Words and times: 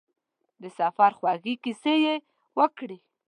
د 0.61 0.63
سفر 0.79 1.11
خوږې 1.19 1.53
کیسې 1.63 1.93
یې 2.05 2.15
وکړې. 2.57 2.97